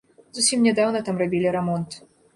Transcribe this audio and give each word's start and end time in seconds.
Зусім 0.37 0.63
нядаўна 0.67 1.01
там 1.11 1.21
рабілі 1.25 1.55
рамонт. 1.57 2.03